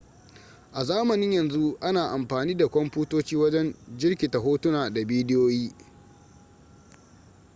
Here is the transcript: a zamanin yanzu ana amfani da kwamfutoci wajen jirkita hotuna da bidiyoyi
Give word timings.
a 0.73 0.83
zamanin 0.83 1.33
yanzu 1.33 1.77
ana 1.81 2.11
amfani 2.11 2.55
da 2.57 2.67
kwamfutoci 2.67 3.35
wajen 3.35 3.75
jirkita 3.97 4.37
hotuna 4.39 4.89
da 4.89 5.05
bidiyoyi 5.05 5.73